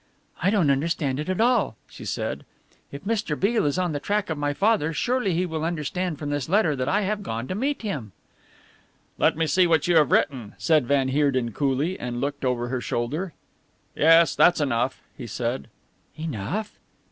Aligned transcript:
"I 0.41 0.49
don't 0.49 0.71
understand 0.71 1.19
it 1.19 1.39
all," 1.39 1.77
she 1.87 2.05
said. 2.05 2.43
"If 2.91 3.03
Mr. 3.03 3.39
Beale 3.39 3.67
is 3.67 3.77
on 3.77 3.91
the 3.91 3.99
track 3.99 4.31
of 4.31 4.37
my 4.39 4.51
father, 4.51 4.93
surely 4.93 5.35
he 5.35 5.45
will 5.45 5.63
understand 5.63 6.17
from 6.17 6.31
this 6.31 6.49
letter 6.49 6.75
that 6.75 6.89
I 6.89 7.01
have 7.01 7.21
gone 7.21 7.47
to 7.49 7.53
meet 7.53 7.83
him." 7.83 8.11
"Let 9.19 9.37
me 9.37 9.45
see 9.45 9.67
what 9.67 9.87
you 9.87 9.97
have 9.97 10.11
written," 10.11 10.55
said 10.57 10.87
van 10.87 11.09
Heerden 11.09 11.51
coolly, 11.53 11.99
and 11.99 12.19
looked 12.19 12.43
over 12.43 12.69
her 12.69 12.81
shoulder. 12.81 13.33
"Yes, 13.95 14.33
that's 14.33 14.59
enough," 14.59 15.03
he 15.15 15.27
said. 15.27 15.67
"Enough?" 16.17 16.79